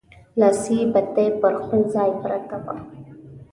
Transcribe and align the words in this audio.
لاسي 0.39 0.77
بتۍ 0.93 1.27
پر 1.41 1.51
خپل 1.61 1.79
ځای 1.93 2.11
پرته 2.23 2.55
وه. 2.63 2.73